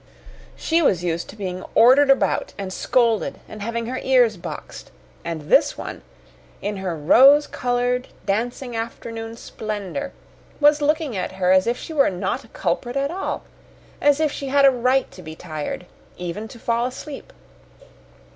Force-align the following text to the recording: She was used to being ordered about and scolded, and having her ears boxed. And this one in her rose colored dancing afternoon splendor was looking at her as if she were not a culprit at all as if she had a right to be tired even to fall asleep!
She 0.55 0.81
was 0.81 1.03
used 1.03 1.29
to 1.29 1.35
being 1.35 1.63
ordered 1.75 2.09
about 2.09 2.55
and 2.57 2.73
scolded, 2.73 3.39
and 3.47 3.61
having 3.61 3.85
her 3.85 3.99
ears 4.01 4.35
boxed. 4.35 4.89
And 5.23 5.41
this 5.41 5.77
one 5.77 6.01
in 6.59 6.77
her 6.77 6.97
rose 6.97 7.45
colored 7.45 8.07
dancing 8.25 8.75
afternoon 8.75 9.37
splendor 9.37 10.11
was 10.59 10.81
looking 10.81 11.15
at 11.15 11.33
her 11.33 11.51
as 11.51 11.67
if 11.67 11.77
she 11.77 11.93
were 11.93 12.09
not 12.09 12.43
a 12.43 12.47
culprit 12.47 12.95
at 12.97 13.11
all 13.11 13.43
as 14.01 14.19
if 14.19 14.31
she 14.31 14.47
had 14.47 14.65
a 14.65 14.71
right 14.71 15.11
to 15.11 15.21
be 15.21 15.35
tired 15.35 15.85
even 16.17 16.47
to 16.47 16.57
fall 16.57 16.87
asleep! 16.87 17.31